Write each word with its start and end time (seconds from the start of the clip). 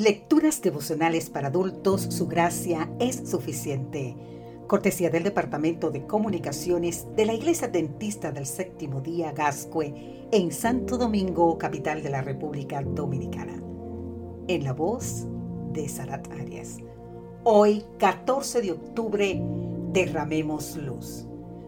Lecturas 0.00 0.62
devocionales 0.62 1.28
para 1.28 1.48
adultos, 1.48 2.00
su 2.00 2.26
gracia 2.26 2.90
es 2.98 3.28
suficiente. 3.28 4.16
Cortesía 4.66 5.10
del 5.10 5.24
Departamento 5.24 5.90
de 5.90 6.06
Comunicaciones 6.06 7.06
de 7.16 7.26
la 7.26 7.34
Iglesia 7.34 7.68
Dentista 7.68 8.32
del 8.32 8.46
Séptimo 8.46 9.02
Día 9.02 9.32
Gascue 9.32 10.26
en 10.32 10.52
Santo 10.52 10.96
Domingo, 10.96 11.58
capital 11.58 12.02
de 12.02 12.08
la 12.08 12.22
República 12.22 12.80
Dominicana. 12.80 13.62
En 14.48 14.64
la 14.64 14.72
voz 14.72 15.26
de 15.74 15.86
Sarat 15.86 16.32
Arias. 16.32 16.78
Hoy, 17.44 17.84
14 17.98 18.62
de 18.62 18.72
octubre, 18.72 19.38
derramemos 19.92 20.76
luz. 20.76 21.26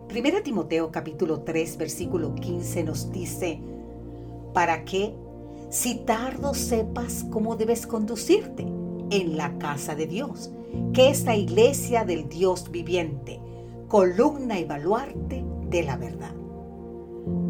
Primera 0.09 0.43
Timoteo 0.43 0.91
capítulo 0.91 1.43
3 1.43 1.77
versículo 1.77 2.35
15 2.35 2.83
nos 2.83 3.13
dice, 3.13 3.61
para 4.55 4.87
que 4.87 5.15
si 5.73 5.95
tardo 5.95 6.53
sepas 6.53 7.25
cómo 7.31 7.57
debes 7.57 7.87
conducirte 7.87 8.63
en 9.11 9.39
la 9.39 9.57
casa 9.57 9.95
de 9.95 10.07
Dios, 10.07 10.53
que 10.93 11.09
es 11.09 11.25
la 11.25 11.35
iglesia 11.35 12.05
del 12.05 12.29
Dios 12.29 12.71
viviente, 12.71 13.41
columna 13.89 14.59
y 14.59 14.65
baluarte 14.65 15.43
de 15.71 15.83
la 15.83 15.97
verdad. 15.97 16.35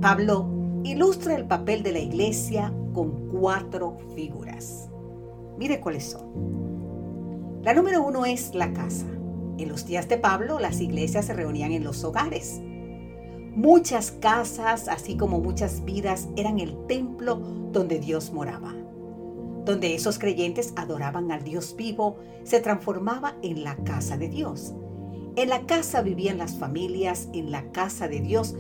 Pablo 0.01 0.47
ilustra 0.85 1.35
el 1.35 1.49
papel 1.49 1.83
de 1.83 1.91
la 1.91 1.99
iglesia 1.99 2.73
con 2.95 3.29
cuatro 3.29 3.99
figuras. 4.15 4.89
Mire 5.59 5.81
cuáles 5.81 6.05
son. 6.05 7.61
La 7.65 7.75
número 7.75 8.05
uno 8.05 8.25
es 8.25 8.55
la 8.55 8.73
casa. 8.73 9.07
En 9.59 9.69
los 9.69 9.85
días 9.85 10.09
de 10.09 10.19
Pablo, 10.19 10.61
las 10.61 10.81
iglesias 10.81 11.27
se 11.27 11.35
reunían 11.35 11.73
en 11.73 11.83
los 11.83 12.05
hogares. 12.05 12.61
Muchas 13.55 14.13
casas, 14.13 14.89
así 14.89 15.17
como 15.17 15.39
muchas 15.39 15.85
vidas, 15.85 16.29
eran 16.37 16.59
el 16.59 16.87
templo 16.87 17.37
donde 17.71 17.99
Dios 17.99 18.33
moraba. 18.33 18.75
Donde 19.67 19.95
esos 19.95 20.19
creyentes 20.19 20.73
adoraban 20.75 21.31
al 21.31 21.45
Dios 21.45 21.77
vivo, 21.77 22.17
se 22.45 22.61
transformaba 22.61 23.37
en 23.43 23.63
la 23.63 23.77
casa 23.77 24.17
de 24.17 24.31
Dios. 24.31 24.73
En 25.37 25.51
la 25.51 25.67
casa 25.67 26.01
vivían 26.01 26.39
las 26.39 26.57
familias, 26.57 27.29
en 27.35 27.51
la 27.51 27.71
casa 27.73 28.09
de 28.09 28.21
Dios 28.21 28.55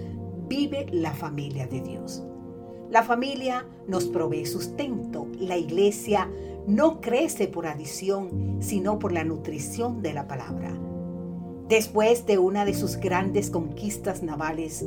vive 0.46 0.86
la 0.90 1.12
familia 1.14 1.66
de 1.66 1.80
Dios. 1.80 2.22
La 2.90 3.02
familia 3.02 3.66
nos 3.88 4.04
provee 4.04 4.44
sustento. 4.44 5.26
La 5.38 5.56
iglesia 5.56 6.30
no 6.66 7.00
crece 7.00 7.48
por 7.48 7.66
adición, 7.66 8.58
sino 8.60 8.98
por 8.98 9.12
la 9.12 9.24
nutrición 9.24 10.02
de 10.02 10.12
la 10.12 10.28
palabra. 10.28 10.70
Después 11.68 12.26
de 12.26 12.38
una 12.38 12.64
de 12.64 12.74
sus 12.74 12.96
grandes 12.96 13.48
conquistas 13.48 14.22
navales, 14.22 14.84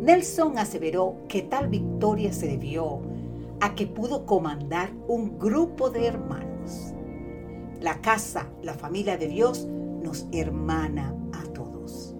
Nelson 0.00 0.58
aseveró 0.58 1.16
que 1.28 1.42
tal 1.42 1.68
victoria 1.68 2.32
se 2.32 2.48
debió 2.48 3.00
a 3.60 3.74
que 3.74 3.86
pudo 3.86 4.26
comandar 4.26 4.90
un 5.06 5.38
grupo 5.38 5.90
de 5.90 6.06
hermanos. 6.06 6.92
La 7.80 8.00
casa, 8.00 8.48
la 8.62 8.74
familia 8.74 9.16
de 9.16 9.28
Dios, 9.28 9.66
nos 10.02 10.26
hermana 10.32 11.14
a 11.32 11.44
todos. 11.52 12.14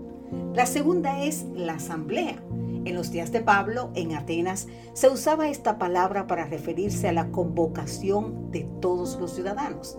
La 0.55 0.67
segunda 0.67 1.25
es 1.25 1.45
la 1.55 1.75
asamblea. 1.75 2.43
En 2.85 2.95
los 2.95 3.11
días 3.11 3.31
de 3.33 3.41
Pablo, 3.41 3.91
en 3.95 4.15
Atenas, 4.15 4.69
se 4.95 5.09
usaba 5.09 5.49
esta 5.49 5.79
palabra 5.79 6.27
para 6.27 6.47
referirse 6.47 7.09
a 7.09 7.13
la 7.13 7.31
convocación 7.31 8.51
de 8.51 8.67
todos 8.81 9.19
los 9.21 9.33
ciudadanos. 9.35 9.99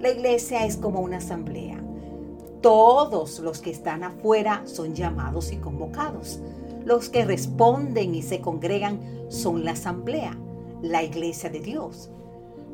La 0.00 0.10
iglesia 0.10 0.66
es 0.66 0.76
como 0.76 1.00
una 1.00 1.18
asamblea 1.18 1.85
todos 2.66 3.38
los 3.38 3.60
que 3.60 3.70
están 3.70 4.02
afuera 4.02 4.62
son 4.64 4.92
llamados 4.92 5.52
y 5.52 5.56
convocados. 5.58 6.40
Los 6.84 7.08
que 7.08 7.24
responden 7.24 8.12
y 8.12 8.22
se 8.22 8.40
congregan 8.40 8.98
son 9.28 9.64
la 9.64 9.70
asamblea, 9.70 10.36
la 10.82 11.04
iglesia 11.04 11.48
de 11.48 11.60
Dios. 11.60 12.10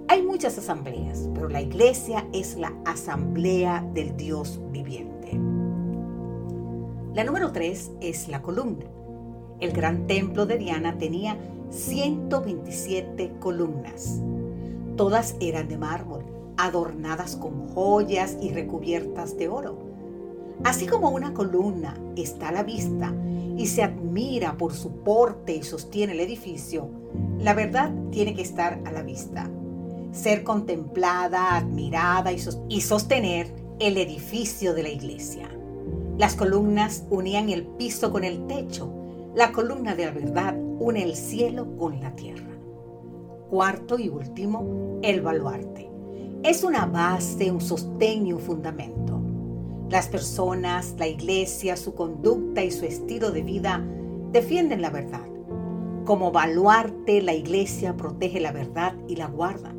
Hay 0.08 0.22
muchas 0.22 0.56
asambleas, 0.56 1.28
pero 1.34 1.50
la 1.50 1.60
iglesia 1.60 2.26
es 2.32 2.56
la 2.56 2.72
asamblea 2.86 3.86
del 3.92 4.16
Dios 4.16 4.58
viviente. 4.70 5.32
La 7.12 7.22
número 7.24 7.52
tres 7.52 7.90
es 8.00 8.28
la 8.28 8.40
columna. 8.40 8.86
El 9.60 9.72
gran 9.72 10.06
templo 10.06 10.46
de 10.46 10.56
Diana 10.56 10.96
tenía 10.96 11.36
127 11.68 13.34
columnas. 13.40 14.22
Todas 14.96 15.36
eran 15.38 15.68
de 15.68 15.76
mármol 15.76 16.31
adornadas 16.56 17.36
con 17.36 17.68
joyas 17.68 18.36
y 18.40 18.50
recubiertas 18.50 19.36
de 19.36 19.48
oro. 19.48 19.78
Así 20.64 20.86
como 20.86 21.10
una 21.10 21.34
columna 21.34 21.96
está 22.16 22.50
a 22.50 22.52
la 22.52 22.62
vista 22.62 23.12
y 23.56 23.66
se 23.66 23.82
admira 23.82 24.56
por 24.56 24.72
su 24.72 24.90
porte 25.02 25.54
y 25.56 25.62
sostiene 25.62 26.12
el 26.12 26.20
edificio, 26.20 26.88
la 27.38 27.54
verdad 27.54 27.92
tiene 28.10 28.34
que 28.34 28.42
estar 28.42 28.80
a 28.84 28.92
la 28.92 29.02
vista, 29.02 29.50
ser 30.12 30.44
contemplada, 30.44 31.56
admirada 31.56 32.32
y, 32.32 32.80
sostener 32.80 33.52
el 33.80 33.96
edificio 33.96 34.74
de 34.74 34.82
la 34.84 34.90
iglesia. 34.90 35.48
Las 36.16 36.36
columnas 36.36 37.04
unían 37.10 37.48
el 37.48 37.64
piso 37.64 38.12
con 38.12 38.22
el 38.22 38.46
techo, 38.46 38.92
la 39.34 39.50
columna 39.50 39.94
de 39.96 40.06
la 40.06 40.12
verdad 40.12 40.56
une 40.78 41.02
el 41.02 41.16
cielo 41.16 41.76
con 41.76 42.00
la 42.00 42.14
tierra. 42.14 42.52
Cuarto 43.50 43.98
y 43.98 44.08
último, 44.08 45.00
el 45.02 45.20
baluarte 45.20 45.91
es 46.44 46.64
una 46.64 46.86
base, 46.86 47.52
un 47.52 47.60
sostén 47.60 48.26
y 48.26 48.32
un 48.32 48.40
fundamento. 48.40 49.20
Las 49.88 50.08
personas, 50.08 50.94
la 50.98 51.06
iglesia, 51.06 51.76
su 51.76 51.94
conducta 51.94 52.64
y 52.64 52.70
su 52.72 52.84
estilo 52.84 53.30
de 53.30 53.42
vida 53.42 53.84
defienden 54.32 54.82
la 54.82 54.90
verdad. 54.90 55.26
Como 56.04 56.32
baluarte, 56.32 57.22
la 57.22 57.34
iglesia 57.34 57.96
protege 57.96 58.40
la 58.40 58.50
verdad 58.50 58.96
y 59.06 59.16
la 59.16 59.26
guarda, 59.26 59.72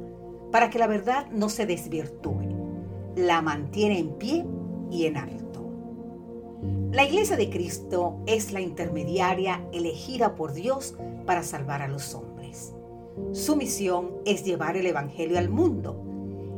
para 0.52 0.70
que 0.70 0.80
la 0.80 0.88
verdad 0.88 1.30
no 1.32 1.50
se 1.50 1.66
desvirtúe. 1.66 2.48
La 3.18 3.42
mantiene 3.42 4.00
en 4.00 4.14
pie 4.14 4.46
y 4.90 5.06
en 5.06 5.18
alto. 5.18 5.70
La 6.92 7.04
iglesia 7.04 7.36
de 7.36 7.50
Cristo 7.50 8.20
es 8.26 8.54
la 8.54 8.62
intermediaria 8.62 9.68
elegida 9.74 10.36
por 10.36 10.54
Dios 10.54 10.96
para 11.26 11.44
salvar 11.44 11.82
a 11.82 11.90
los 11.90 12.16
hombres. 12.16 12.74
Su 13.34 13.58
misión 13.58 14.12
es 14.26 14.46
llevar 14.46 14.78
el 14.78 14.86
Evangelio 14.86 15.38
al 15.38 15.50
mundo 15.50 16.13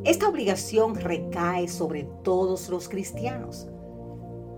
esta 0.06 0.30
obligación 0.30 0.94
recae 0.94 1.68
sobre 1.68 2.04
todos 2.22 2.70
los 2.70 2.88
cristianos. 2.88 3.68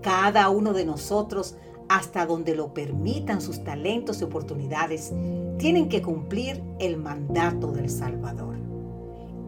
Cada 0.02 0.50
uno 0.50 0.74
de 0.74 0.84
nosotros, 0.84 1.56
hasta 1.88 2.26
donde 2.26 2.54
lo 2.54 2.74
permitan 2.74 3.40
sus 3.40 3.64
talentos 3.64 4.20
y 4.20 4.24
oportunidades, 4.24 5.10
tienen 5.56 5.88
que 5.88 6.02
cumplir 6.02 6.62
el 6.78 6.98
mandato 6.98 7.72
del 7.72 7.88
Salvador. 7.88 8.56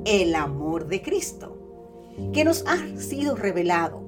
El 0.07 0.35
amor 0.37 0.89
de 0.89 1.03
Cristo, 1.03 1.59
que 2.33 2.45
nos 2.45 2.65
ha 2.67 2.79
sido 2.99 3.37
revelado, 3.37 4.01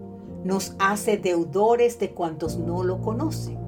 nos 0.45 0.75
hace 0.79 1.19
deudores 1.19 1.99
de 1.99 2.13
cuantos 2.13 2.57
no 2.57 2.85
lo 2.85 3.03
conocen. 3.03 3.59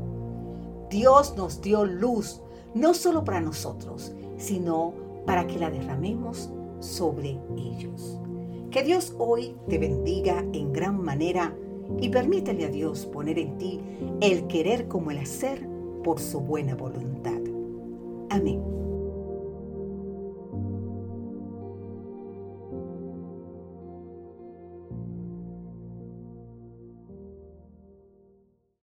Dios 0.89 1.37
nos 1.37 1.61
dio 1.61 1.85
luz 1.85 2.41
no 2.73 2.95
solo 2.95 3.23
para 3.23 3.43
nosotros, 3.43 4.15
sino 4.39 4.95
para 5.27 5.47
que 5.47 5.59
la 5.59 5.71
derramemos 5.71 6.51
sobre 6.85 7.39
ellos. 7.57 8.19
Que 8.71 8.83
Dios 8.83 9.15
hoy 9.19 9.57
te 9.69 9.79
bendiga 9.79 10.45
en 10.53 10.73
gran 10.73 11.03
manera 11.03 11.57
y 12.01 12.09
permítele 12.09 12.65
a 12.65 12.69
Dios 12.69 13.07
poner 13.07 13.39
en 13.39 13.59
ti 13.59 13.81
el 14.21 14.47
querer 14.47 14.89
como 14.89 15.11
el 15.11 15.19
hacer 15.19 15.67
por 16.03 16.21
su 16.21 16.41
buena 16.41 16.75
voluntad. 16.75 17.41
Amén. 18.31 18.84